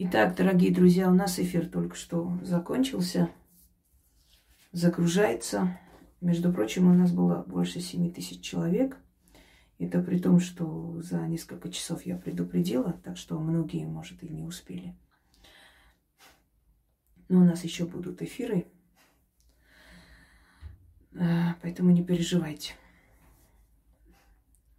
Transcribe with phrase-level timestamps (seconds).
[0.00, 3.30] Итак, дорогие друзья, у нас эфир только что закончился.
[4.70, 5.76] Загружается.
[6.20, 8.96] Между прочим, у нас было больше 7 тысяч человек.
[9.80, 14.44] Это при том, что за несколько часов я предупредила, так что многие, может, и не
[14.44, 14.96] успели.
[17.28, 18.68] Но у нас еще будут эфиры.
[21.18, 22.74] А, поэтому не переживайте.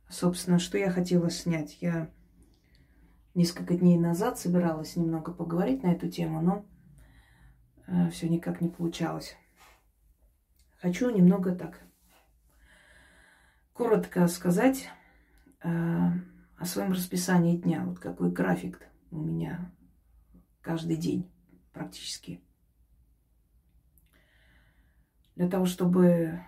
[0.07, 1.77] Собственно, что я хотела снять?
[1.81, 2.09] Я
[3.35, 6.65] несколько дней назад собиралась немного поговорить на эту тему, но
[7.87, 9.35] э, все никак не получалось.
[10.81, 11.79] Хочу немного так
[13.73, 14.89] коротко сказать
[15.61, 17.83] э, о своем расписании дня.
[17.85, 19.71] Вот какой график у меня
[20.61, 21.29] каждый день
[21.71, 22.41] практически.
[25.35, 26.41] Для того, чтобы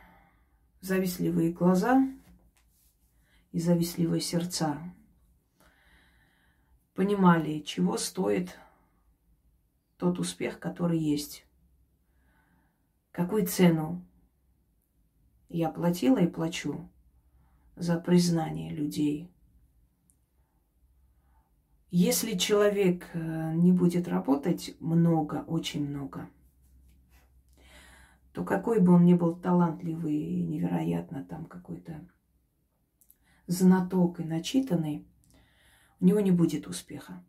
[0.82, 2.06] завистливые глаза
[3.52, 4.78] и завистливые сердца
[6.94, 8.58] понимали, чего стоит
[9.98, 11.46] тот успех, который есть.
[13.12, 14.06] Какую цену
[15.50, 16.90] я платила и плачу
[17.76, 19.30] за признание людей.
[21.90, 26.30] Если человек э, не будет работать много, очень много,
[28.32, 32.08] то какой бы он ни был талантливый невероятно там какой-то
[33.48, 35.06] знаток и начитанный,
[36.02, 37.24] у него не будет успеха.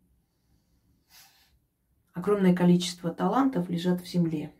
[2.13, 4.53] Огромное количество талантов лежат в земле,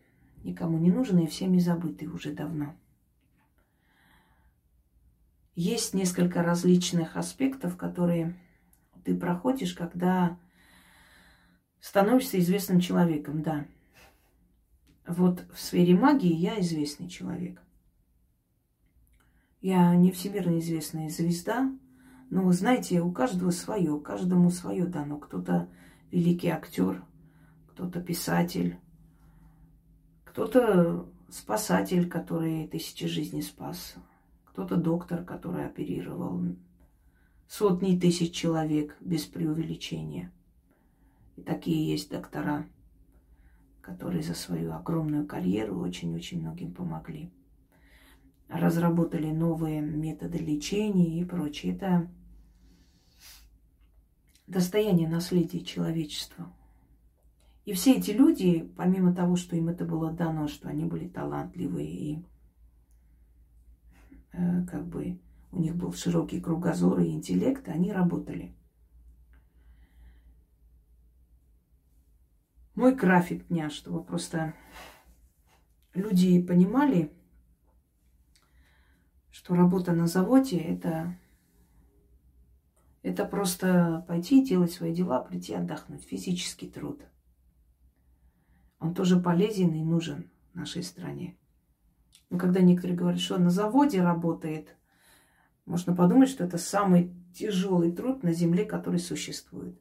[0.44, 2.76] никому не нужны и всеми забыты уже давно.
[5.56, 8.40] Есть несколько различных аспектов, которые
[9.04, 10.40] ты проходишь, когда
[11.80, 13.68] становишься известным человеком, да.
[15.06, 17.62] Вот в сфере магии я известный человек.
[19.62, 21.72] Я не всемирно известная звезда,
[22.34, 25.20] но вы знаете, у каждого свое, каждому свое дано.
[25.20, 25.70] Кто-то
[26.10, 27.04] великий актер,
[27.68, 28.80] кто-то писатель,
[30.24, 33.94] кто-то спасатель, который тысячи жизней спас,
[34.46, 36.42] кто-то доктор, который оперировал
[37.48, 40.32] сотни тысяч человек без преувеличения.
[41.36, 42.66] И такие есть доктора,
[43.82, 47.32] которые за свою огромную карьеру очень-очень многим помогли.
[48.48, 51.76] Разработали новые методы лечения и прочее.
[51.76, 52.10] Это
[54.54, 56.52] достояние наследия человечества.
[57.66, 61.88] И все эти люди, помимо того, что им это было дано, что они были талантливые
[61.90, 62.26] и
[64.34, 65.20] э, как бы
[65.52, 68.56] у них был широкий кругозор и интеллект, они работали.
[72.76, 74.56] Мой график дня, чтобы просто
[75.94, 77.12] люди понимали,
[79.30, 81.18] что работа на заводе это
[83.04, 86.04] это просто пойти делать свои дела, прийти отдохнуть.
[86.06, 87.02] Физический труд.
[88.80, 91.38] Он тоже полезен и нужен нашей стране.
[92.30, 94.76] Но когда некоторые говорят, что на заводе работает,
[95.66, 99.80] можно подумать, что это самый тяжелый труд на земле, который существует.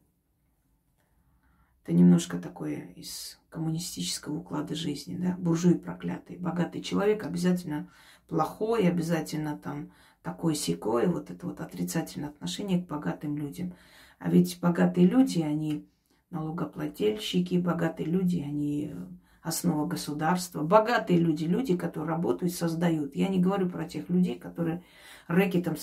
[1.82, 6.38] Это немножко такое из коммунистического уклада жизни, да, буржуи проклятый.
[6.38, 7.90] Богатый человек обязательно
[8.28, 13.74] плохой, обязательно там такое секое, вот это вот отрицательное отношение к богатым людям.
[14.18, 15.88] А ведь богатые люди, они
[16.30, 19.06] налогоплательщики, богатые люди, они э,
[19.42, 20.62] основа государства.
[20.62, 23.14] Богатые люди, люди, которые работают, создают.
[23.16, 24.84] Я не говорю про тех людей, которые
[25.26, 25.76] рэкетом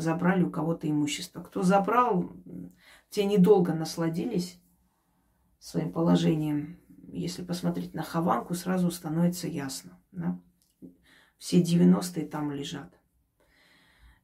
[0.00, 1.42] забрали у кого-то имущество.
[1.42, 2.32] Кто забрал,
[3.10, 4.60] те недолго насладились
[5.58, 6.78] своим положением.
[7.08, 9.98] Если посмотреть на Хованку, сразу становится ясно.
[10.12, 10.38] Да?
[11.38, 12.95] Все 90-е там лежат.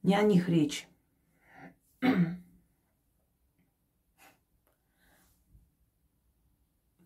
[0.02, 0.88] Не о них речь.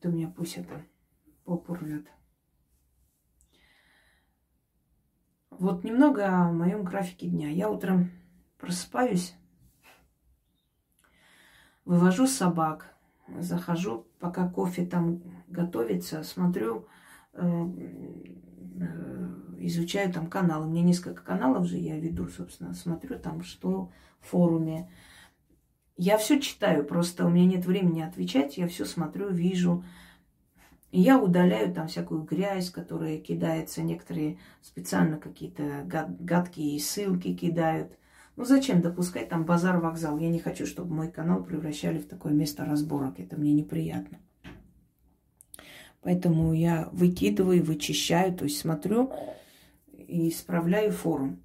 [0.03, 0.85] У меня пусть это
[1.45, 1.77] попу.
[5.51, 7.49] Вот немного о моем графике дня.
[7.51, 8.11] Я утром
[8.59, 9.35] просыпаюсь,
[11.85, 12.95] вывожу собак,
[13.39, 16.87] захожу, пока кофе там готовится, смотрю
[17.33, 17.43] э,
[18.81, 20.69] э, изучаю там каналы.
[20.69, 24.91] Меня несколько каналов же я веду, собственно, смотрю там, что в форуме.
[25.97, 29.85] Я все читаю, просто у меня нет времени отвечать, я все смотрю, вижу.
[30.93, 33.83] Я удаляю там всякую грязь, которая кидается.
[33.83, 37.99] Некоторые специально какие-то гад, гадкие ссылки кидают.
[38.37, 40.19] Ну зачем допускать там базар-вокзал?
[40.19, 43.19] Я не хочу, чтобы мой канал превращали в такое место разборок.
[43.19, 44.19] Это мне неприятно.
[46.03, 49.11] Поэтому я выкидываю, вычищаю, то есть смотрю,
[50.07, 51.43] и исправляю форум.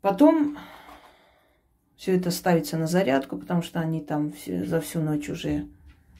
[0.00, 0.56] Потом
[1.96, 5.66] Все это ставится на зарядку, потому что они там все, за всю ночь уже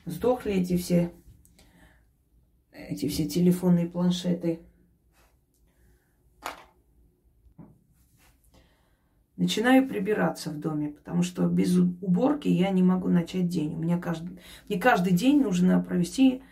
[0.06, 1.12] сдохли, эти все,
[2.72, 4.60] эти все телефонные планшеты.
[9.36, 13.74] Начинаю прибираться в доме, потому что без уборки я не могу начать день.
[13.74, 16.42] У меня каждый, мне каждый день нужно провести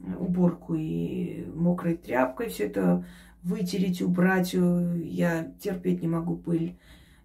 [0.00, 3.04] уборку и мокрой тряпкой все это
[3.42, 4.52] вытереть, убрать.
[4.52, 6.78] Я терпеть не могу пыль.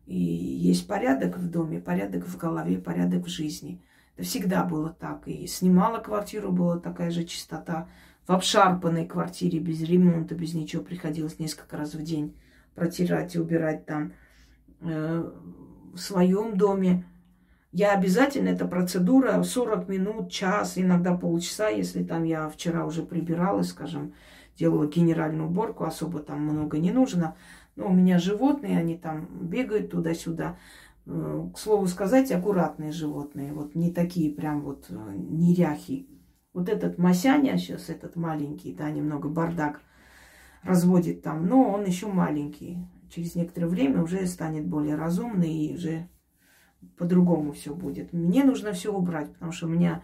[0.05, 3.81] И есть порядок в доме, порядок в голове, порядок в жизни.
[4.15, 5.27] Это всегда было так.
[5.27, 7.87] И снимала квартиру, была такая же чистота.
[8.27, 12.35] В обшарпанной квартире, без ремонта, без ничего, приходилось несколько раз в день
[12.75, 14.13] протирать и убирать там.
[14.81, 15.31] Э,
[15.93, 17.05] в своем доме.
[17.73, 23.69] Я обязательно, эта процедура 40 минут, час, иногда полчаса, если там я вчера уже прибиралась,
[23.69, 24.13] скажем,
[24.55, 27.35] делала генеральную уборку, особо там много не нужно.
[27.75, 30.55] Но у меня животные, они там бегают туда-сюда.
[31.07, 36.07] Э, к слову сказать, аккуратные животные, вот не такие прям вот э, неряхи.
[36.53, 39.81] Вот этот Масяня сейчас, этот маленький, да, немного бардак
[40.61, 46.07] разводит там, но он еще маленький через некоторое время уже станет более разумный и уже
[46.97, 48.13] по-другому все будет.
[48.13, 50.03] Мне нужно все убрать, потому что у меня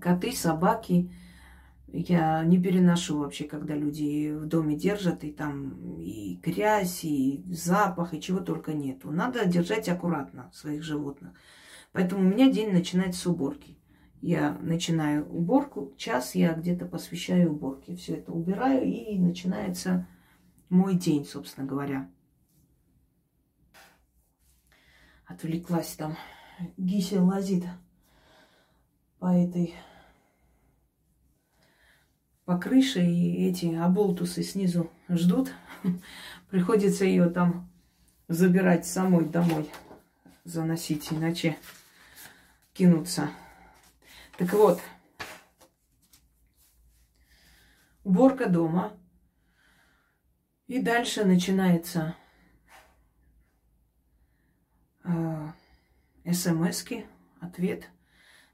[0.00, 1.10] коты, собаки,
[1.96, 8.14] я не переношу вообще, когда люди в доме держат, и там и грязь, и запах,
[8.14, 9.12] и чего только нету.
[9.12, 11.32] Надо держать аккуратно своих животных.
[11.92, 13.78] Поэтому у меня день начинается с уборки.
[14.20, 17.94] Я начинаю уборку, час я где-то посвящаю уборке.
[17.94, 20.08] Все это убираю, и начинается
[20.70, 22.10] мой день, собственно говоря.
[25.26, 26.16] Отвлеклась там.
[26.76, 27.64] Гися лазит
[29.18, 29.74] по этой
[32.44, 35.52] по крыше, и эти оболтусы снизу ждут.
[36.50, 37.70] Приходится ее там
[38.28, 39.70] забирать самой домой,
[40.44, 41.56] заносить, иначе
[42.74, 43.30] кинуться.
[44.36, 44.80] Так вот,
[48.04, 48.92] уборка дома–
[50.66, 52.16] и дальше начинается
[55.04, 55.48] э,
[56.30, 57.06] смс-ки,
[57.40, 57.90] ответ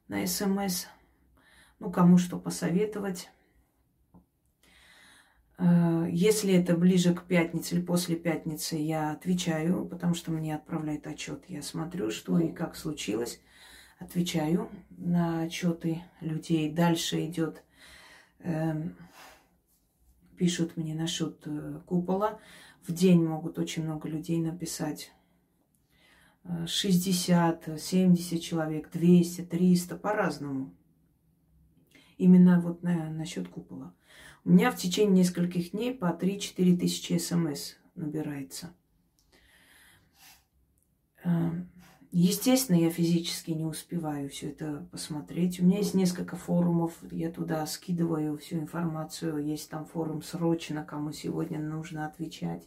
[0.08, 0.86] на смс.
[1.78, 3.30] Ну, кому что посоветовать.
[5.58, 11.06] Э, если это ближе к пятнице или после пятницы, я отвечаю, потому что мне отправляют
[11.06, 11.44] отчет.
[11.48, 13.40] Я смотрю, что и как случилось.
[13.98, 16.70] Отвечаю на отчеты людей.
[16.72, 17.62] Дальше идет
[18.40, 18.90] э,
[20.40, 22.40] пишут мне насчет э, купола.
[22.86, 25.12] В день могут очень много людей написать.
[26.66, 30.74] 60, 70 человек, 200, 300, по-разному.
[32.18, 33.94] Именно вот на, насчет купола.
[34.44, 38.74] У меня в течение нескольких дней по 3-4 тысячи смс набирается.
[41.24, 41.70] Эм,
[42.12, 45.60] Естественно, я физически не успеваю все это посмотреть.
[45.60, 49.38] У меня есть несколько форумов, я туда скидываю всю информацию.
[49.38, 52.66] Есть там форум срочно, кому сегодня нужно отвечать.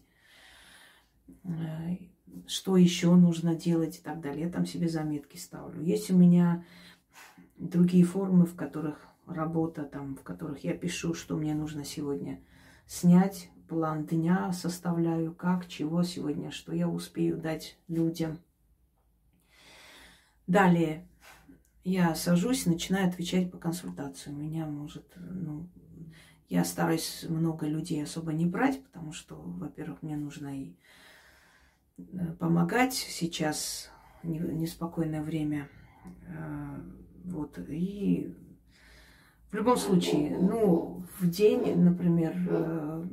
[2.47, 4.45] Что еще нужно делать и так далее.
[4.45, 5.81] Я там себе заметки ставлю.
[5.81, 6.65] Есть у меня
[7.57, 12.41] другие форумы, в которых работа, там, в которых я пишу, что мне нужно сегодня
[12.85, 18.39] снять, план дня составляю, как, чего сегодня, что я успею дать людям–
[20.47, 21.07] Далее
[21.85, 24.29] я сажусь начинаю отвечать по консультации.
[24.29, 25.69] У меня может, ну,
[26.49, 30.75] я стараюсь много людей особо не брать, потому что, во-первых, мне нужно и
[32.39, 33.89] помогать сейчас
[34.23, 35.69] неспокойное время.
[36.27, 36.81] Э,
[37.25, 38.35] вот, и
[39.51, 43.05] в любом случае, ну, в день, например, э,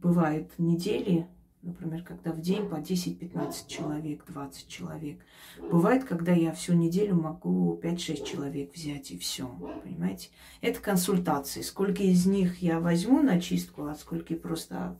[0.00, 1.26] бывают недели,
[1.66, 5.18] Например, когда в день по 10-15 человек, 20 человек.
[5.58, 9.48] Бывает, когда я всю неделю могу 5-6 человек взять и все.
[9.82, 10.28] Понимаете?
[10.60, 11.62] Это консультации.
[11.62, 14.96] Сколько из них я возьму на чистку, а сколько просто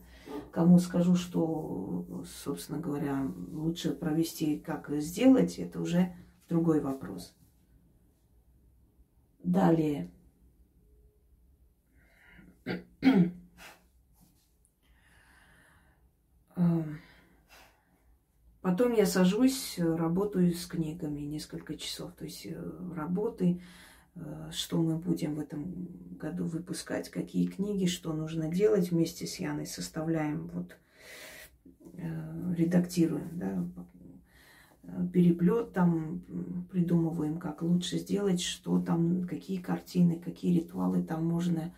[0.51, 6.13] кому скажу, что, собственно говоря, лучше провести, как сделать, это уже
[6.49, 7.35] другой вопрос.
[9.43, 10.11] Далее.
[16.57, 16.99] Эм,
[18.61, 22.13] потом я сажусь, работаю с книгами несколько часов.
[22.15, 22.59] То есть э,
[22.95, 23.61] работы,
[24.51, 29.65] что мы будем в этом году выпускать, какие книги, что нужно делать вместе с Яной,
[29.65, 30.75] составляем, вот,
[31.93, 33.67] э, редактируем, да,
[35.13, 36.21] переплет там,
[36.71, 41.73] придумываем, как лучше сделать, что там, какие картины, какие ритуалы там можно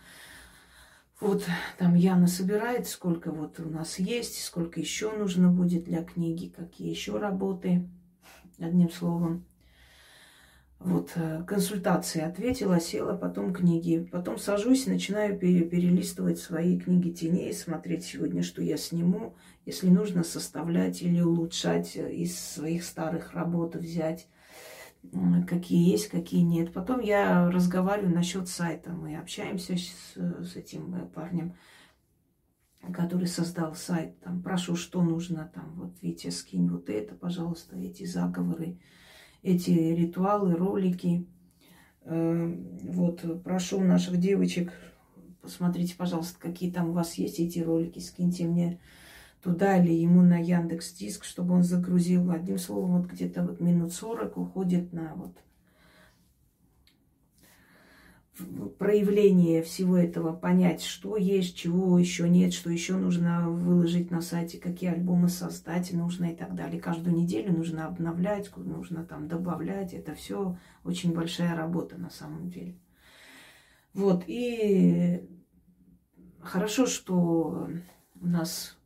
[1.20, 1.46] Вот
[1.78, 6.90] там Яна собирает, сколько вот у нас есть, сколько еще нужно будет для книги, какие
[6.90, 7.90] еще работы.
[8.58, 9.46] Одним словом,
[10.80, 14.08] вот э, консультации ответила, села, потом книги.
[14.12, 19.36] Потом сажусь и начинаю перелистывать свои книги теней, смотреть сегодня, что я сниму.
[19.66, 24.28] Если нужно составлять или улучшать э, из своих старых работ, взять
[25.48, 26.74] какие есть, какие нет.
[26.74, 28.92] Потом я разговариваю насчет сайта.
[28.92, 31.56] Мы общаемся с, с этим э, парнем,
[32.94, 34.20] который создал сайт.
[34.22, 35.52] Там прошу, что нужно.
[35.54, 38.80] Там вот Витя, скинь вот это, пожалуйста, эти заговоры
[39.44, 41.26] эти ритуалы, ролики.
[42.04, 44.72] Э, вот, прошу наших девочек,
[45.42, 48.80] посмотрите, пожалуйста, какие там у вас есть эти ролики, скиньте мне
[49.42, 52.30] туда или ему на Яндекс Диск, чтобы он загрузил.
[52.32, 55.36] Одним словом, вот где-то вот минут 40 уходит на вот
[58.78, 64.58] проявление всего этого, понять, что есть, чего еще нет, что еще нужно выложить на сайте,
[64.58, 66.82] какие альбомы создать нужно и так далее.
[66.82, 69.94] Каждую неделю нужно обновлять, нужно там добавлять.
[69.94, 72.80] Это все очень большая работа на самом деле.
[73.94, 75.28] Вот, и
[76.42, 77.70] хорошо, что
[78.22, 78.78] у нас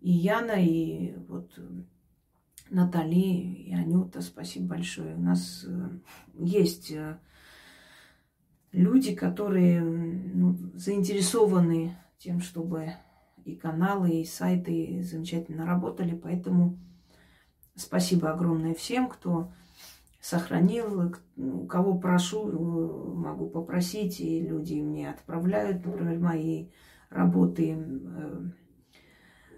[0.00, 1.58] и Яна, и вот
[2.70, 5.14] Натали, и Анюта, спасибо большое.
[5.14, 5.88] У нас э,
[6.34, 7.18] есть э,
[8.72, 12.92] люди, которые ну, заинтересованы тем, чтобы
[13.44, 16.14] и каналы, и сайты замечательно работали.
[16.14, 16.78] Поэтому
[17.74, 19.52] спасибо огромное всем, кто
[20.20, 22.46] сохранил, у кого прошу,
[23.14, 26.68] могу попросить, и люди мне отправляют, например, мои
[27.10, 28.42] работы, э,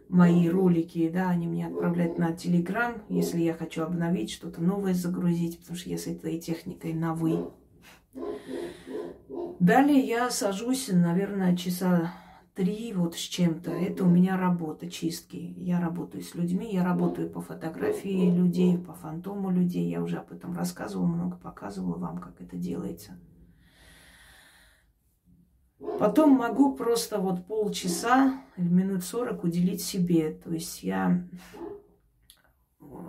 [0.08, 5.58] мои ролики, да, они мне отправляют на Телеграм, если я хочу обновить, что-то новое загрузить,
[5.60, 7.50] потому что я с этой техникой на «вы».
[9.60, 12.12] Далее я сажусь, наверное, часа
[12.54, 13.70] три вот с чем-то.
[13.70, 15.54] Это у меня работа чистки.
[15.56, 19.88] Я работаю с людьми, я работаю по фотографии людей, по фантому людей.
[19.90, 23.18] Я уже об этом рассказывала, много показывала вам, как это делается.
[25.98, 30.32] Потом могу просто вот полчаса или минут сорок уделить себе.
[30.32, 31.26] То есть я,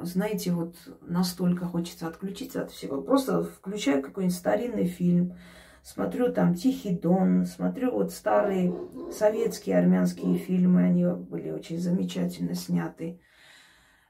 [0.01, 3.01] знаете, вот настолько хочется отключиться от всего.
[3.01, 5.35] Просто включаю какой-нибудь старинный фильм,
[5.85, 8.73] смотрю там «Тихий дон», смотрю вот старые
[9.11, 13.21] советские армянские фильмы, они были очень замечательно сняты.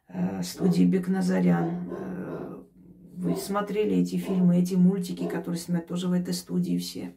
[0.08, 1.89] Э, студии Бекназарян.
[1.91, 2.63] Э,
[3.17, 7.13] вы смотрели эти фильмы, эти мультики, которые снимают тоже в этой студии все.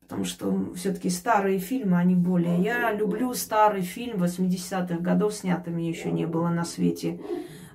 [0.00, 2.62] Потому что все-таки старые фильмы, они более...
[2.62, 7.20] Я люблю старый фильм 80-х годов, снятый мне еще не было на свете.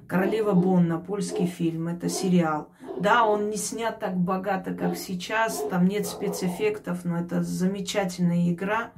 [0.09, 2.67] «Королева Бонна», польский фильм, это сериал–
[2.99, 8.91] да, он не снят так богато, как сейчас, там нет спецэффектов, но это замечательная игра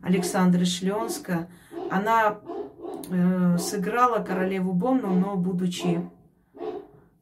[0.00, 1.48] Александры Шлёнска.
[1.90, 2.40] Она
[3.10, 6.00] э, сыграла королеву Бонну, но будучи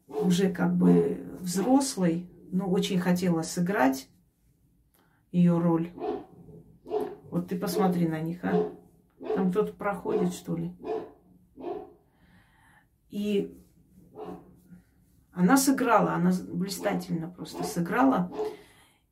[0.08, 4.08] уже как бы взрослой, но очень хотела сыграть
[5.32, 5.90] ее роль.
[7.32, 8.70] Вот ты посмотри на них, а.
[9.34, 10.72] Там кто-то проходит, что ли.
[13.10, 13.56] И
[15.32, 18.32] она сыграла, она блистательно просто сыграла.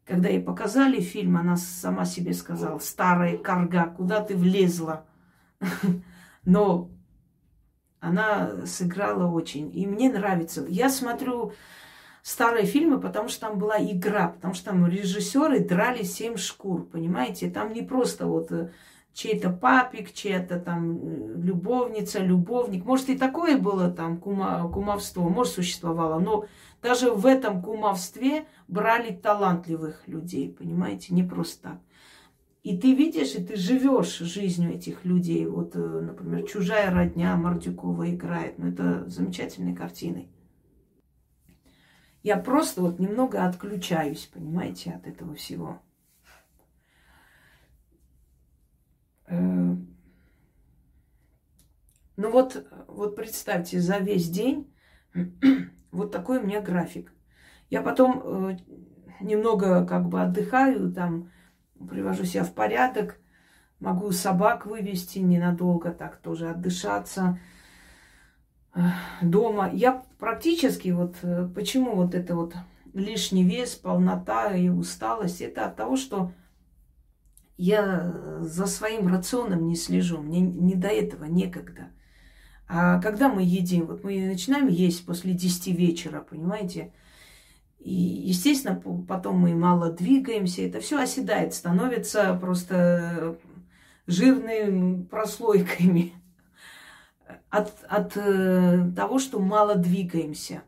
[0.04, 5.06] Когда ей показали фильм, она сама себе сказала, старая карга, куда ты влезла?
[6.44, 6.90] Но
[8.00, 9.76] она сыграла очень.
[9.76, 10.64] И мне нравится.
[10.68, 11.52] Я смотрю
[12.22, 17.50] старые фильмы, потому что там была игра, потому что там режиссеры драли семь шкур, понимаете?
[17.50, 18.72] Там не просто вот э,
[19.16, 22.84] чей-то папик, чья-то там э, любовница, любовник.
[22.84, 26.44] Может, и такое было там кума, кумовство, может, существовало, но
[26.82, 31.78] даже в этом кумовстве брали талантливых людей, понимаете, не просто так.
[32.62, 35.46] И ты видишь, и ты живешь жизнью этих людей.
[35.46, 38.58] Вот, э, например, «Чужая родня» Мордюкова играет.
[38.58, 40.28] Ну, это замечательные картины.
[42.22, 45.80] Я просто вот немного отключаюсь, понимаете, от этого всего.
[49.28, 49.76] Э,
[52.16, 54.72] ну вот, вот представьте, за весь день
[55.90, 57.12] вот такой у меня график.
[57.68, 58.58] Я потом э,
[59.20, 61.30] немного как бы отдыхаю, там
[61.90, 63.18] привожу себя в порядок,
[63.80, 67.38] могу собак вывести ненадолго, так тоже отдышаться
[68.74, 68.80] э,
[69.20, 69.70] дома.
[69.72, 71.16] Я практически вот,
[71.54, 72.54] почему вот это вот
[72.94, 76.32] лишний вес, полнота и усталость, это от того, что
[77.58, 81.90] я за своим рационом не слежу, мне не до этого некогда.
[82.68, 86.92] А когда мы едим, вот мы начинаем есть после 10 вечера, понимаете,
[87.78, 93.38] И, естественно, потом мы мало двигаемся, это все оседает, становится просто
[94.08, 96.12] жирными прослойками
[97.50, 100.62] от, от э, того, что мало двигаемся.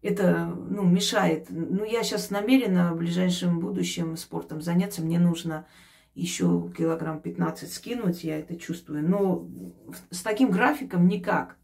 [0.00, 1.46] Это ну, мешает.
[1.50, 5.02] Ну, я сейчас намерена в ближайшем будущем спортом заняться.
[5.02, 5.66] Мне нужно
[6.18, 9.08] еще килограмм 15 скинуть, я это чувствую.
[9.08, 9.48] Но
[10.10, 11.56] с таким графиком никак.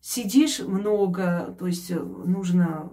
[0.00, 2.92] Сидишь много, то есть нужно...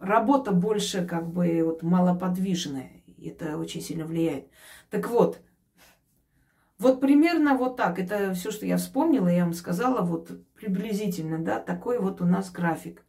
[0.00, 3.02] Работа больше как бы вот малоподвижная.
[3.20, 4.48] Это очень сильно влияет.
[4.90, 5.40] Так вот,
[6.78, 7.98] вот примерно вот так.
[7.98, 12.52] Это все, что я вспомнила, я вам сказала, вот приблизительно, да, такой вот у нас
[12.52, 13.04] график.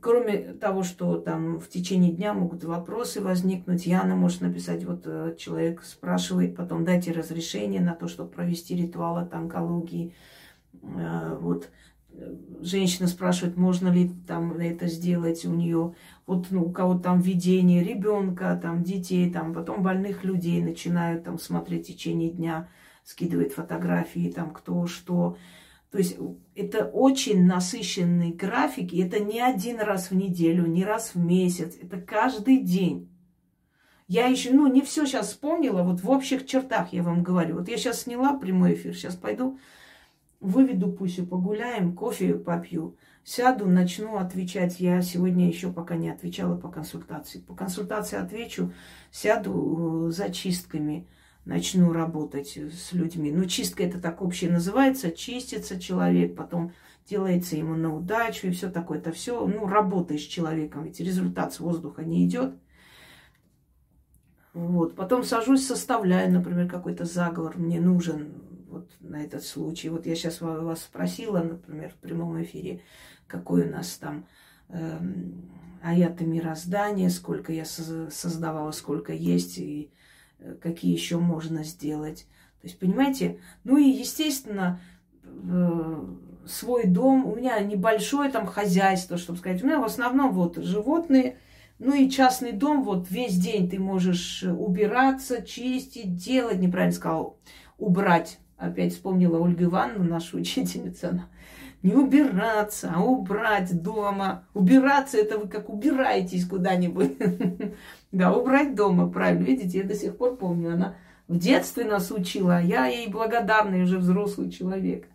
[0.00, 5.34] Кроме того, что там в течение дня могут вопросы возникнуть, Яна может написать, вот э,
[5.38, 10.14] человек спрашивает, потом дайте разрешение на то, чтобы провести ритуал от онкологии.
[10.82, 11.68] Э, вот
[12.12, 15.94] э, женщина спрашивает, можно ли там это сделать у нее,
[16.26, 21.38] вот ну, у кого там видение ребенка, там детей, там потом больных людей начинают там
[21.38, 22.68] смотреть в течение дня,
[23.04, 25.36] скидывать фотографии, там кто что.
[25.90, 26.16] То есть
[26.54, 31.76] это очень насыщенный график, и это не один раз в неделю, не раз в месяц,
[31.80, 33.08] это каждый день.
[34.06, 37.56] Я еще, ну, не все сейчас вспомнила, вот в общих чертах я вам говорю.
[37.56, 39.58] Вот я сейчас сняла прямой эфир, сейчас пойду,
[40.38, 44.78] выведу Пусю, погуляем, кофе попью, сяду, начну отвечать.
[44.78, 47.40] Я сегодня еще пока не отвечала по консультации.
[47.40, 48.72] По консультации отвечу,
[49.10, 51.08] сяду э, за чистками–
[51.44, 53.32] начну работать с людьми.
[53.32, 56.72] Ну, чистка это так общее называется, чистится человек, потом
[57.08, 58.98] делается ему на удачу и все такое.
[58.98, 62.54] Это все, ну, работаешь с человеком, ведь результат с воздуха не идет.
[64.52, 64.94] Вот.
[64.96, 68.32] Потом сажусь, составляю, например, какой-то заговор мне нужен
[68.68, 69.88] вот на этот случай.
[69.88, 72.82] Вот я сейчас вас спросила, например, в прямом эфире,
[73.26, 74.26] какой у нас там
[74.68, 74.98] э,
[75.82, 79.99] аяты мироздания, сколько я создавала, сколько есть, и Э,
[80.62, 82.26] какие еще можно сделать.
[82.60, 84.80] То есть, понимаете, ну и, естественно,
[86.46, 91.36] свой дом, у меня небольшое там хозяйство, чтобы сказать, у меня в основном вот животные,
[91.78, 97.38] ну и частный дом, вот весь день ты можешь убираться, чистить, делать, неправильно сказал,
[97.78, 98.38] убрать.
[98.58, 101.28] Опять вспомнила Ольга Ивановна, наша учительница, она
[101.82, 104.44] не убираться, а убрать дома.
[104.52, 107.16] Убираться это вы как убираетесь куда-нибудь.
[108.12, 109.44] Да, убрать дома, правильно.
[109.44, 110.96] Видите, я до сих пор помню, она
[111.28, 115.06] в детстве нас учила, а я ей благодарный уже взрослый человек.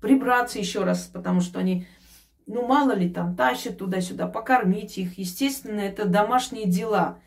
[0.00, 1.86] Прибраться еще раз, потому что они,
[2.46, 5.16] ну мало ли там, тащат туда-сюда, покормить их.
[5.16, 7.20] Естественно, это домашние дела.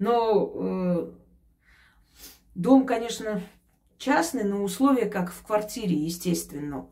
[0.00, 1.12] Но э,
[2.56, 3.40] дом, конечно,
[3.98, 6.88] частный, но условия как в квартире, естественно.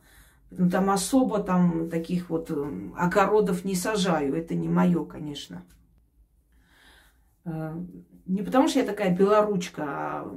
[0.51, 4.35] Ну, там особо там таких вот э, огородов не сажаю.
[4.35, 5.65] Это не мое, конечно.
[7.45, 7.75] Э,
[8.27, 10.37] не потому что я такая белоручка, а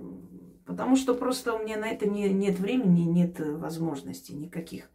[0.66, 4.90] потому что просто у меня на это не, нет времени, нет возможностей никаких.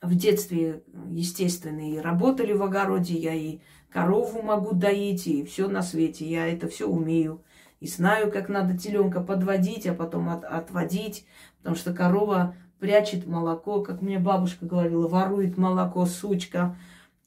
[0.00, 5.82] В детстве, естественно, и работали в огороде, я и корову могу доить, и все на
[5.82, 6.28] свете.
[6.28, 7.44] Я это все умею.
[7.80, 11.26] И знаю, как надо теленка подводить, а потом от, отводить,
[11.58, 16.76] потому что корова прячет молоко, как мне бабушка говорила, ворует молоко, сучка,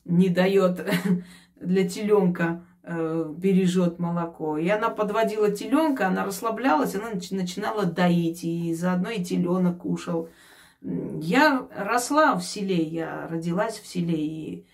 [0.04, 0.86] не дает
[1.56, 4.58] для теленка, э, бережет молоко.
[4.58, 10.28] И она подводила теленка, она расслаблялась, она начинала доить, и заодно и теленок кушал.
[10.82, 14.66] Я росла в селе, я родилась в селе, и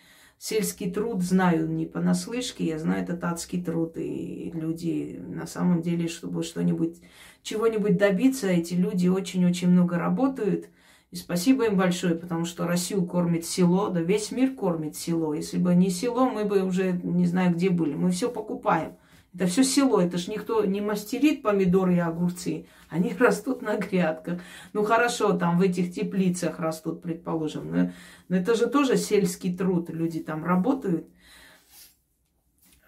[0.41, 6.07] сельский труд знаю не понаслышке, я знаю этот адский труд, и люди на самом деле,
[6.07, 6.97] чтобы что-нибудь
[7.43, 10.69] чего-нибудь добиться, эти люди очень-очень много работают.
[11.11, 15.35] И спасибо им большое, потому что Россию кормит село, да весь мир кормит село.
[15.35, 17.93] Если бы не село, мы бы уже не знаю где были.
[17.93, 18.93] Мы все покупаем.
[19.33, 22.67] Это все село, это ж никто не мастерит помидоры и огурцы.
[22.89, 24.41] Они растут на грядках.
[24.73, 27.71] Ну хорошо, там в этих теплицах растут, предположим.
[27.71, 27.91] Но,
[28.27, 29.89] но это же тоже сельский труд.
[29.89, 31.07] Люди там работают.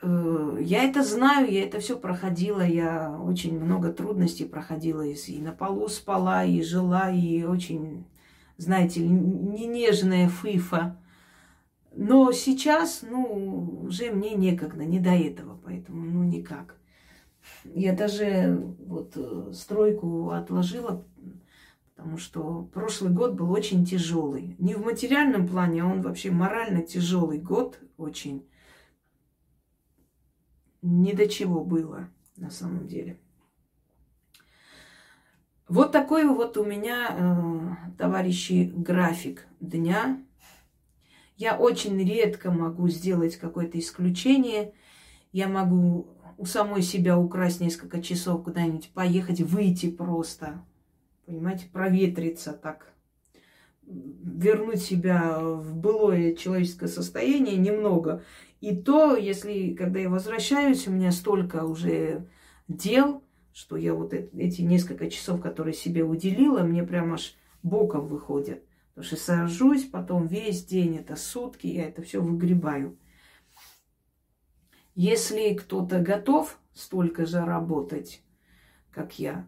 [0.01, 5.53] Э, я это знаю, я это все проходила, я очень много трудностей проходила, и на
[5.53, 8.05] полу спала, и жила, и очень,
[8.57, 10.97] знаете, не нежная фифа.
[11.95, 16.75] Но сейчас, ну, уже мне некогда, не до этого, поэтому, ну, никак.
[17.65, 21.05] Я даже вот э, стройку отложила,
[21.95, 24.55] потому что прошлый год был очень тяжелый.
[24.57, 28.47] Не в материальном плане, а он вообще морально тяжелый год очень
[30.81, 33.19] ни до чего было на самом деле.
[35.67, 40.21] Вот такой вот у меня, э, товарищи, график дня.
[41.43, 44.73] Я очень редко могу сделать какое-то исключение.
[45.33, 50.63] Я могу у самой себя украсть несколько часов куда-нибудь, поехать, выйти просто.
[51.25, 52.93] Понимаете, проветриться так.
[53.85, 58.23] Вернуть себя в былое человеческое состояние немного.
[58.61, 62.25] И то, если, когда я возвращаюсь, у меня столько уже
[62.69, 68.63] дел, что я вот эти несколько часов, которые себе уделила, мне прям аж боком выходят.
[68.93, 72.97] Потому что сажусь, потом весь день, это сутки, я это все выгребаю.
[74.93, 78.21] Если кто-то готов столько же работать,
[78.91, 79.47] как я,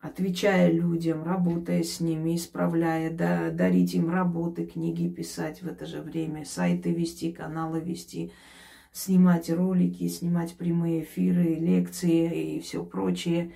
[0.00, 6.00] отвечая людям, работая с ними, исправляя, да, дарить им работы, книги писать в это же
[6.00, 8.32] время, сайты вести, каналы вести,
[8.92, 13.52] снимать ролики, снимать прямые эфиры, лекции и все прочее,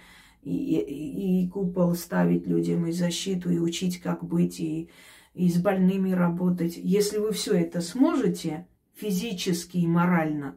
[0.48, 4.88] и, и, купол ставить людям, и защиту, и учить, как быть, и,
[5.34, 6.76] и с больными работать.
[6.76, 10.56] Если вы все это сможете физически и морально,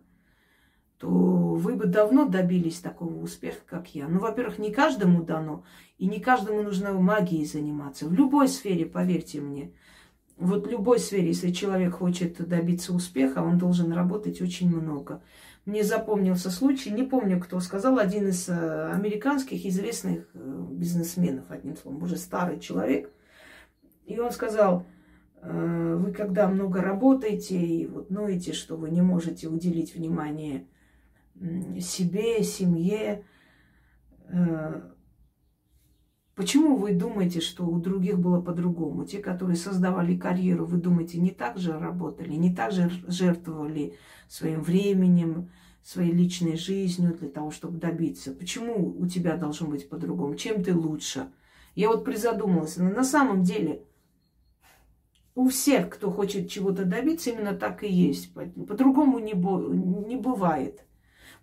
[0.98, 4.08] то вы бы давно добились такого успеха, как я.
[4.08, 5.64] Ну, во-первых, не каждому дано,
[5.98, 8.08] и не каждому нужно магией заниматься.
[8.08, 9.74] В любой сфере, поверьте мне,
[10.38, 15.22] вот в любой сфере, если человек хочет добиться успеха, он должен работать очень много.
[15.66, 21.78] Мне запомнился случай, не помню, кто сказал, один из э, американских известных э, бизнесменов, одним
[21.78, 23.12] словом, уже старый человек.
[24.08, 24.88] И он сказал,
[25.44, 30.66] «Э, вы когда много работаете и вот ноете, что вы не можете уделить внимание
[31.80, 33.24] себе, семье,
[36.42, 39.06] Почему вы думаете, что у других было по-другому?
[39.06, 43.94] Те, которые создавали карьеру, вы думаете, не так же работали, не так же жертвовали
[44.28, 45.52] своим временем,
[45.84, 48.32] своей личной жизнью для того, чтобы добиться?
[48.34, 50.34] Почему у тебя должно быть по-другому?
[50.34, 51.28] Чем ты лучше?
[51.76, 53.84] Я вот призадумалась, но на самом деле
[55.36, 58.34] у всех, кто хочет чего-то добиться, именно так и есть.
[58.34, 60.88] По-другому не, не бывает.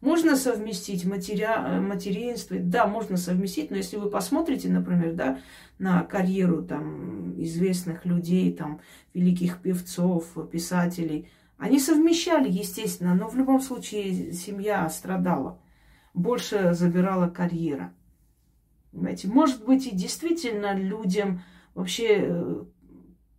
[0.01, 1.65] Можно совместить матеря...
[1.67, 5.41] Э, материнство, да, можно совместить, но если вы посмотрите, например, да,
[5.79, 8.81] на карьеру там известных людей, там
[9.13, 15.61] великих певцов, писателей, они совмещали, естественно, но в любом случае семья страдала.
[16.15, 17.93] Больше забирала карьера.
[18.93, 19.29] Понимаете?
[19.29, 21.43] Может быть, и действительно людям
[21.75, 22.65] вообще э,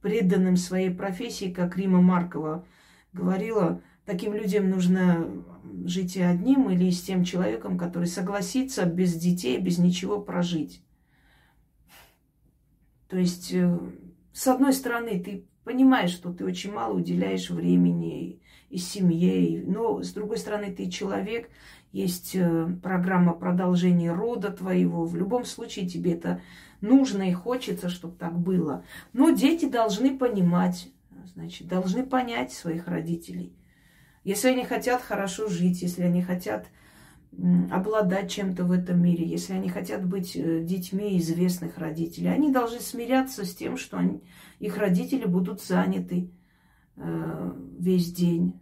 [0.01, 2.65] преданным своей профессии, как Рима Маркова
[3.13, 5.27] говорила, таким людям нужно
[5.85, 10.83] жить и одним или с тем человеком, который согласится без детей, без ничего прожить.
[13.07, 13.77] То есть, э,
[14.33, 18.41] с одной стороны, ты понимаешь, что ты очень мало уделяешь времени
[18.71, 21.51] и семье, но с другой стороны, ты человек,
[21.91, 25.05] есть э, программа продолжения рода твоего.
[25.05, 26.41] В любом случае тебе это
[26.81, 28.83] нужно и хочется, чтобы так было.
[29.13, 30.89] Но дети должны понимать,
[31.35, 33.53] значит, должны понять своих родителей.
[34.23, 36.67] Если они хотят хорошо жить, если они хотят
[37.71, 42.79] обладать чем-то в этом мире, если они хотят быть э, детьми известных родителей, они должны
[42.79, 44.23] смиряться с тем, что они,
[44.57, 46.31] их родители будут заняты
[46.97, 48.59] э, весь день.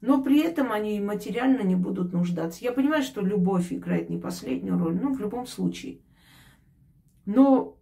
[0.00, 2.64] Но при этом они материально не будут нуждаться.
[2.64, 6.00] Я понимаю, что любовь играет не последнюю роль, но в любом случае.
[7.26, 7.78] Но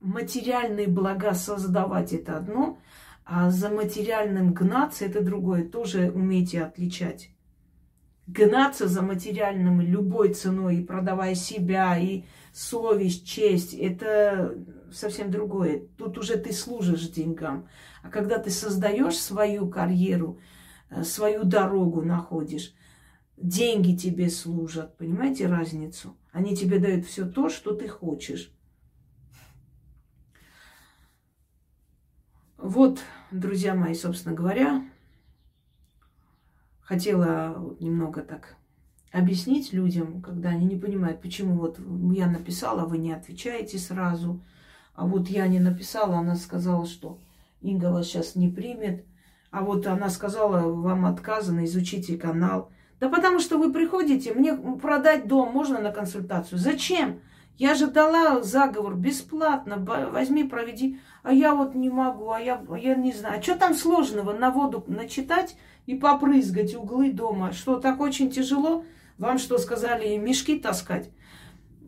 [0.00, 2.78] материальные блага создавать это одно,
[3.26, 5.68] а за материальным гнаться это другое.
[5.68, 7.30] Тоже умейте отличать.
[8.28, 14.56] Гнаться за материальным любой ценой, и продавая себя, и совесть, честь, это
[14.92, 15.82] совсем другое.
[15.98, 17.68] Тут уже ты служишь деньгам.
[18.04, 20.38] А когда ты создаешь свою карьеру,
[20.90, 22.74] э, свою дорогу находишь,
[23.36, 24.96] деньги тебе служат.
[24.96, 26.16] Понимаете разницу?
[26.30, 28.52] Они тебе дают все то, что ты хочешь.
[32.56, 34.84] Вот, друзья мои, собственно говоря,
[36.80, 38.56] хотела немного так
[39.12, 41.78] объяснить людям, когда они не понимают, почему вот
[42.12, 44.44] я написала, вы не отвечаете сразу,
[44.94, 47.18] а вот я не написала, она сказала, что
[47.60, 49.04] Инга вас сейчас не примет,
[49.50, 52.70] а вот она сказала, вам отказано, изучите канал.
[53.00, 56.58] Да потому что вы приходите, мне продать дом можно на консультацию.
[56.58, 57.20] Зачем?
[57.58, 59.76] Я же дала заговор бесплатно,
[60.12, 61.00] возьми, проведи.
[61.26, 63.40] А я вот не могу, а я, я не знаю.
[63.40, 67.50] А что там сложного на воду начитать и попрызгать углы дома?
[67.50, 68.84] Что, так очень тяжело?
[69.18, 71.10] Вам что, сказали, мешки таскать?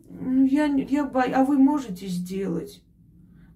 [0.09, 1.33] Ну, я, я боюсь.
[1.33, 2.83] А вы можете сделать?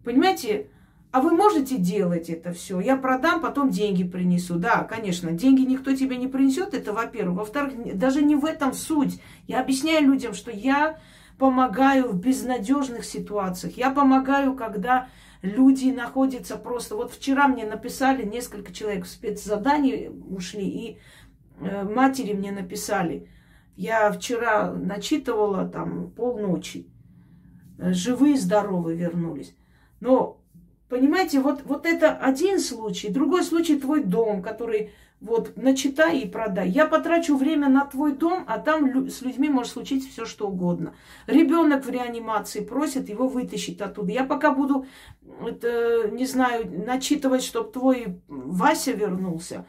[0.06, 0.68] Понимаете?
[1.12, 2.80] А вы можете делать это все?
[2.80, 4.56] Я продам, потом деньги принесу.
[4.56, 7.40] Да, конечно, деньги никто тебе не принесет, это во-первых.
[7.40, 9.20] Во-вторых, даже не в этом суть.
[9.48, 10.98] Я объясняю людям, что я
[11.38, 13.76] помогаю в безнадежных ситуациях.
[13.76, 15.10] Я помогаю, когда
[15.44, 16.96] Люди находятся просто...
[16.96, 21.00] Вот вчера мне написали несколько человек в спецзадании ушли, и
[21.60, 23.28] э, матери мне написали.
[23.76, 26.88] Я вчера начитывала там полночи.
[27.78, 29.54] Живые, здоровые вернулись.
[30.00, 30.40] Но,
[30.88, 33.10] понимаете, вот, вот это один случай.
[33.10, 36.70] Другой случай твой дом, который вот начитай и продай.
[36.70, 40.96] Я потрачу время на твой дом, а там с людьми может случиться все что угодно.
[41.28, 44.12] Ребенок в реанимации просит его вытащить оттуда.
[44.12, 44.86] Я пока буду,
[45.42, 49.66] это, не знаю, начитывать, чтобы твой Вася вернулся.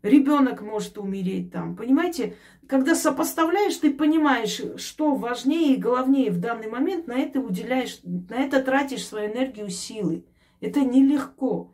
[0.00, 1.76] Ребенок может умереть там.
[1.76, 2.34] Понимаете,
[2.66, 8.36] когда сопоставляешь, ты понимаешь, что важнее и главнее в данный момент, на это уделяешь, на
[8.36, 10.24] это тратишь свою энергию, силы.
[10.60, 11.71] Это нелегко.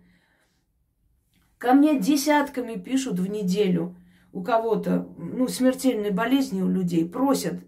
[1.59, 3.97] Ко мне десятками пишут в неделю
[4.33, 7.61] у кого-то, ну, смертельной болезни у людей, просят,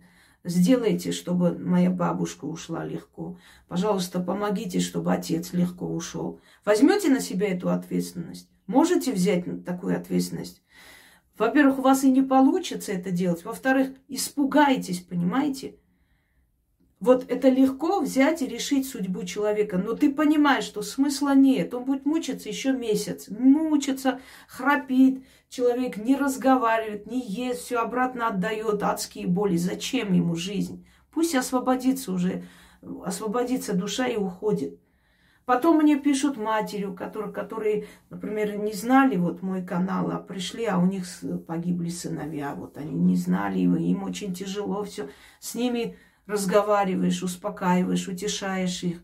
[0.45, 3.37] сделайте, чтобы моя бабушка ушла легко.
[3.67, 6.41] Пожалуйста, помогите, чтобы отец легко ушел.
[6.65, 8.49] Возьмете на себя эту ответственность?
[8.67, 10.63] Можете взять такую ответственность?
[11.37, 13.45] Во-первых, у вас и не получится это делать.
[13.45, 15.77] Во-вторых, испугаетесь, понимаете?
[17.01, 21.73] Вот это легко взять и решить судьбу человека, но ты понимаешь, что смысла нет.
[21.73, 23.29] Он будет мучиться еще месяц.
[23.31, 29.57] Мучиться, храпит, человек не разговаривает, не ест, все обратно отдает, адские боли.
[29.57, 30.87] Зачем ему жизнь?
[31.11, 32.45] Пусть освободится уже,
[33.03, 34.79] освободится душа и уходит.
[35.47, 40.79] Потом мне пишут матерью, которые, которые, например, не знали вот мой канал, а пришли, а
[40.79, 41.07] у них
[41.47, 42.55] погибли сыновья.
[42.55, 45.09] Вот они не знали его, им очень тяжело все.
[45.41, 45.97] С ними
[46.31, 49.03] разговариваешь, успокаиваешь, утешаешь их,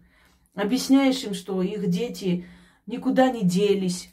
[0.55, 2.47] объясняешь им, что их дети
[2.87, 4.13] никуда не делись,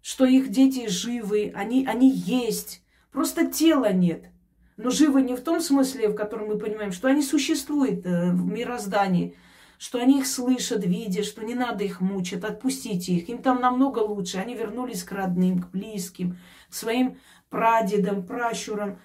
[0.00, 4.30] что их дети живы, они, они есть, просто тела нет.
[4.78, 8.46] Но живы не в том смысле, в котором мы понимаем, что они существуют э, в
[8.46, 9.36] мироздании,
[9.76, 13.28] что они их слышат, видят, что не надо их мучить, отпустите их.
[13.28, 14.38] Им там намного лучше.
[14.38, 16.38] Они вернулись к родным, к близким,
[16.70, 17.18] к своим
[17.50, 18.98] прадедам, пращурам.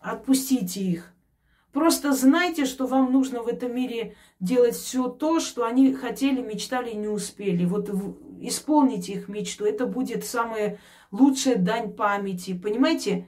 [0.00, 1.13] Отпустите их.
[1.74, 6.90] Просто знайте, что вам нужно в этом мире делать все то, что они хотели, мечтали
[6.90, 7.64] и не успели.
[7.64, 7.90] Вот
[8.40, 9.64] исполните их мечту.
[9.64, 10.78] Это будет самая
[11.10, 12.56] лучшая дань памяти.
[12.56, 13.26] Понимаете?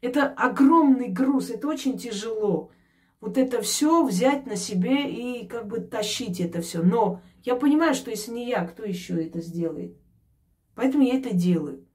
[0.00, 2.70] Это огромный груз, это очень тяжело.
[3.20, 6.82] Вот это все взять на себе и как бы тащить это все.
[6.82, 9.94] Но я понимаю, что если не я, кто еще это сделает?
[10.74, 11.86] Поэтому я это делаю.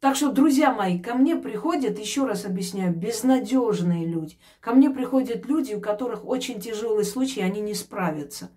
[0.00, 4.38] Так что, друзья мои, ко мне приходят, еще раз объясняю, безнадежные люди.
[4.60, 8.50] Ко мне приходят люди, у которых очень тяжелый случай, они не справятся.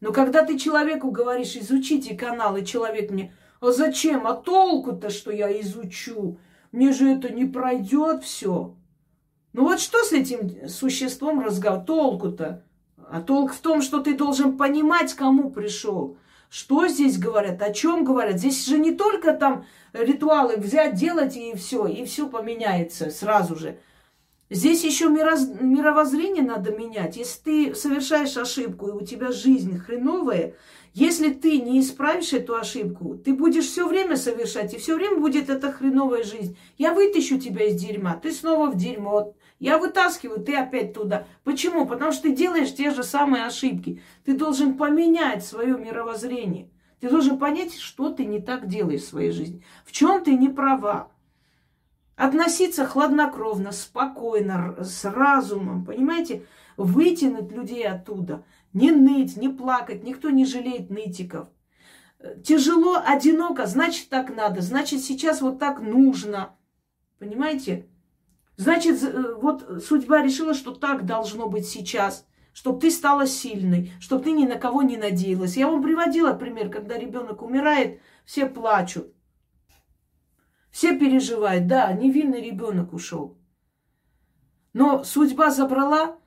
[0.00, 5.32] Но когда ты человеку говоришь, изучите канал, и человек мне, а зачем, а толку-то, что
[5.32, 6.38] я изучу?
[6.70, 8.76] Мне же это не пройдет все.
[9.54, 11.84] Ну вот что с этим существом разговор?
[11.84, 12.64] Толку-то?
[13.10, 16.18] А толк в том, что ты должен понимать, кому пришел.
[16.48, 18.38] Что здесь говорят, о чем говорят?
[18.38, 23.78] Здесь же не только там ритуалы взять, делать и все, и все поменяется сразу же.
[24.48, 25.48] Здесь еще мироз...
[25.60, 27.16] мировоззрение надо менять.
[27.16, 30.54] Если ты совершаешь ошибку, и у тебя жизнь хреновая,
[30.94, 35.50] если ты не исправишь эту ошибку, ты будешь все время совершать, и все время будет
[35.50, 36.56] эта хреновая жизнь.
[36.78, 39.34] Я вытащу тебя из дерьма, ты снова в дерьмо.
[39.58, 41.26] Я вытаскиваю, ты опять туда.
[41.42, 41.86] Почему?
[41.86, 44.02] Потому что ты делаешь те же самые ошибки.
[44.24, 46.70] Ты должен поменять свое мировоззрение.
[47.00, 49.64] Ты должен понять, что ты не так делаешь в своей жизни.
[49.84, 51.10] В чем ты не права.
[52.16, 56.46] Относиться хладнокровно, спокойно, с разумом, понимаете?
[56.76, 58.44] Вытянуть людей оттуда.
[58.74, 60.04] Не ныть, не плакать.
[60.04, 61.48] Никто не жалеет нытиков.
[62.44, 64.60] Тяжело, одиноко, значит так надо.
[64.60, 66.54] Значит сейчас вот так нужно.
[67.18, 67.86] Понимаете?
[68.56, 74.24] Значит, э, вот судьба решила, что так должно быть сейчас, чтобы ты стала сильной, чтобы
[74.24, 75.56] ты ни на кого не надеялась.
[75.56, 79.12] Я вам приводила пример, когда ребенок умирает, все плачут.
[80.70, 83.38] Все переживают, да, невинный ребенок ушел.
[84.72, 86.18] Но судьба забрала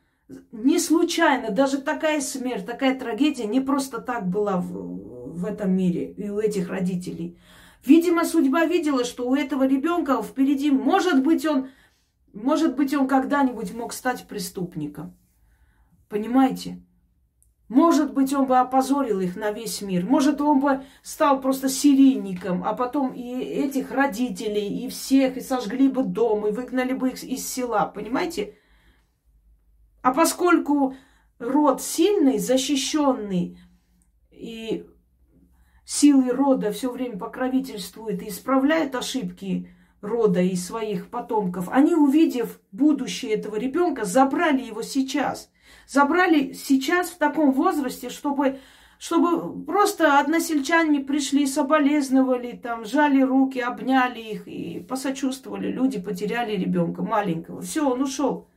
[0.52, 6.12] не случайно, даже такая смерть, такая трагедия не просто так была в, в этом мире
[6.14, 7.40] и у этих родителей.
[7.86, 11.70] Видимо, судьба видела, что у этого ребенка впереди, может быть, он
[12.34, 15.18] может быть, он когда-нибудь мог стать преступником.
[16.08, 16.84] Понимаете?
[17.68, 20.04] Может быть, он бы опозорил их на весь мир.
[20.04, 25.88] Может, он бы стал просто серийником, а потом и этих родителей, и всех, и сожгли
[25.88, 27.86] бы дом, и выгнали бы их из села.
[27.86, 28.56] Понимаете?
[30.02, 30.96] А поскольку
[31.38, 33.60] род сильный, защищенный,
[34.32, 34.88] и
[35.86, 39.70] силы рода все время покровительствует и исправляет ошибки
[40.02, 45.52] рода и своих потомков, они, увидев будущее этого ребенка, забрали его сейчас.
[45.88, 48.60] Забрали сейчас в таком возрасте, чтобы,
[48.98, 55.72] чтобы просто односельчане пришли, соболезновали, там, жали руки, обняли их и посочувствовали.
[55.72, 57.62] Люди потеряли ребенка маленького.
[57.62, 58.48] Все, он ушел.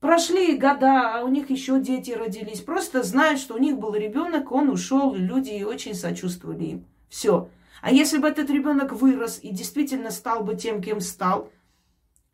[0.00, 2.60] Прошли года, а у них еще дети родились.
[2.60, 6.84] Просто знают, что у них был ребенок, он ушел, и люди очень сочувствовали им.
[7.08, 7.48] Все.
[7.84, 11.52] А если бы этот ребенок вырос и действительно стал бы тем, кем стал,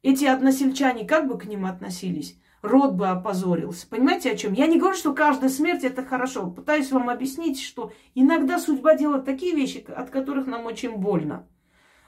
[0.00, 2.38] эти односельчане как бы к ним относились?
[2.62, 3.88] Род бы опозорился.
[3.88, 4.52] Понимаете, о чем?
[4.52, 6.48] Я не говорю, что каждая смерть это хорошо.
[6.52, 11.48] Пытаюсь вам объяснить, что иногда судьба делает такие вещи, от которых нам очень больно.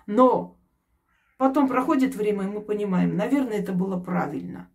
[0.07, 0.57] Но
[1.37, 4.71] потом проходит время, и мы понимаем, наверное, это было правильно.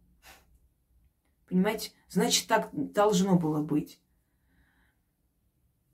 [1.48, 1.92] Понимаете?
[2.10, 4.02] Значит, так должно было быть.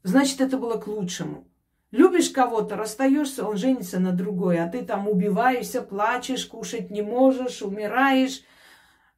[0.02, 1.48] Значит, это было к лучшему.
[1.94, 7.62] Любишь кого-то, расстаешься, он женится на другой, а ты там убиваешься, плачешь, кушать не можешь,
[7.62, 8.42] умираешь.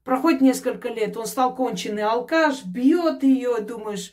[0.04, 4.12] Проходит несколько лет, он стал конченый алкаш, бьет ее, думаешь,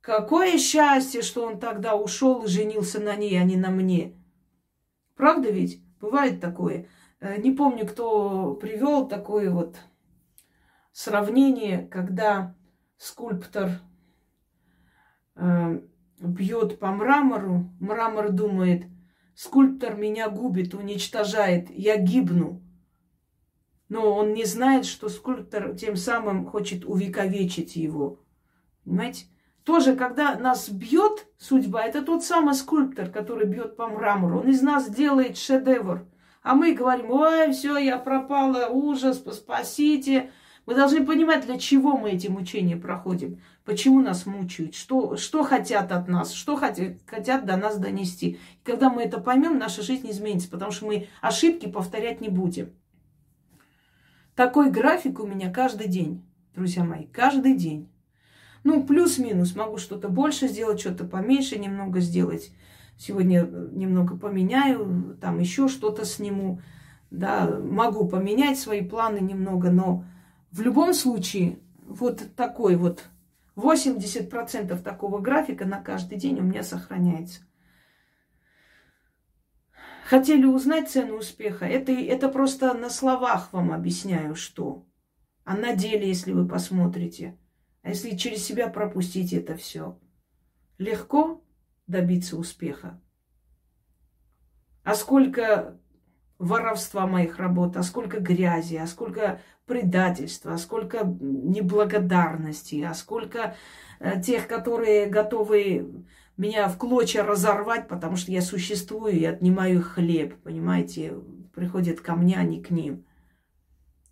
[0.00, 4.14] какое счастье, что он тогда ушел и женился на ней, а не на мне.
[5.16, 5.82] Правда ведь?
[6.00, 6.86] Бывает такое.
[7.18, 9.78] Э, не помню, кто привел такое вот
[10.92, 12.54] сравнение, когда
[12.98, 13.80] скульптор
[15.34, 15.80] э,
[16.20, 18.84] бьет по мрамору, мрамор думает,
[19.34, 22.62] скульптор меня губит, уничтожает, я гибну.
[23.88, 28.20] Но он не знает, что скульптор тем самым хочет увековечить его.
[28.84, 29.26] Понимаете?
[29.64, 34.40] Тоже, когда нас бьет судьба, это тот самый скульптор, который бьет по мрамору.
[34.40, 36.06] Он из нас делает шедевр.
[36.42, 40.30] А мы говорим, ой, все, я пропала, ужас, спасите.
[40.66, 45.92] Мы должны понимать, для чего мы эти мучения проходим, почему нас мучают, что, что хотят
[45.92, 48.30] от нас, что хотят, хотят до нас донести.
[48.30, 52.70] И когда мы это поймем, наша жизнь изменится, потому что мы ошибки повторять не будем.
[54.34, 56.26] Такой график у меня каждый день,
[56.56, 57.88] друзья мои, каждый день.
[58.64, 62.50] Ну, плюс-минус, могу что-то больше сделать, что-то поменьше немного сделать.
[62.98, 66.60] Сегодня немного поменяю, там еще что-то сниму.
[67.12, 70.04] Да, могу поменять свои планы немного, но
[70.50, 73.04] в любом случае, вот такой вот
[73.56, 77.42] 80% такого графика на каждый день у меня сохраняется.
[80.06, 81.64] Хотели узнать цену успеха?
[81.64, 84.86] Это, это просто на словах вам объясняю, что.
[85.44, 87.38] А на деле, если вы посмотрите,
[87.82, 89.98] а если через себя пропустить это все,
[90.78, 91.44] легко
[91.86, 93.00] добиться успеха.
[94.84, 95.80] А сколько
[96.38, 103.56] воровства моих работ, а сколько грязи, а сколько предательства, а сколько неблагодарности, а сколько
[104.00, 106.04] э, тех, которые готовы
[106.36, 111.14] меня в клочья разорвать, потому что я существую и отнимаю хлеб, понимаете,
[111.54, 113.04] приходят ко мне, а не к ним.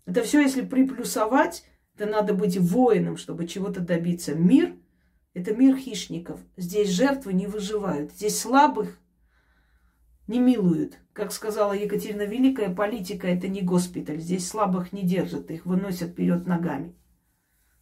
[0.05, 1.63] Это все, если приплюсовать,
[1.97, 4.35] то надо быть воином, чтобы чего-то добиться.
[4.35, 4.75] Мир–
[5.33, 6.39] это мир хищников.
[6.57, 8.11] Здесь жертвы не выживают.
[8.11, 8.99] Здесь слабых
[10.27, 10.97] не милуют.
[11.13, 14.19] Как сказала Екатерина Великая, политика это не госпиталь.
[14.19, 16.95] Здесь слабых не держат, их выносят вперед ногами.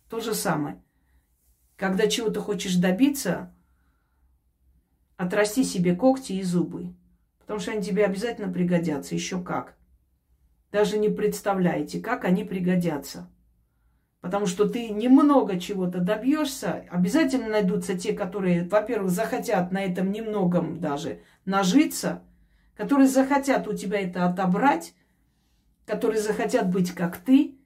[0.10, 0.82] То же самое.
[1.77, 3.53] Когда чего-то хочешь добиться,
[5.17, 6.93] отрасти себе когти и зубы.
[7.39, 9.15] Потому что они тебе обязательно пригодятся.
[9.15, 9.75] Еще как.
[10.71, 13.29] Даже не представляете, как они пригодятся.
[14.21, 20.79] Потому что ты немного чего-то добьешься, обязательно найдутся те, которые, во-первых, захотят на этом немногом
[20.79, 22.21] даже нажиться–
[22.76, 24.94] которые захотят у тебя это отобрать,
[25.86, 27.58] которые захотят быть как ты,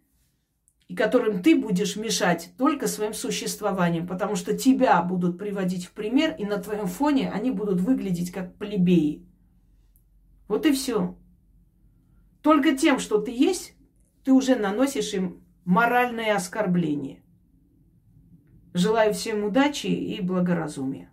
[0.88, 6.36] и которым ты будешь мешать только своим существованием, потому что тебя будут приводить в пример,
[6.38, 9.26] и на твоем фоне они будут выглядеть как плебеи.
[10.48, 11.18] Вот и все.
[12.42, 13.76] Только тем, что ты есть,
[14.24, 17.22] ты уже наносишь им моральное оскорбление.
[18.74, 21.12] Желаю всем удачи и благоразумия.